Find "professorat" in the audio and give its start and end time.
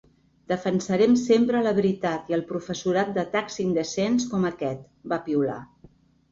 2.53-3.13